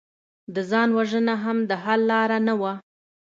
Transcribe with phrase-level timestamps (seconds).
[0.53, 2.73] د ځان وژنه هم د حل لاره نه وه